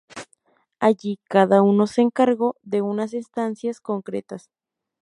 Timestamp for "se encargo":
1.85-2.55